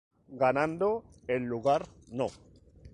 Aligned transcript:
Ganando 0.31 1.03
el 1.27 1.43
lugar 1.43 1.87
No. 2.07 2.29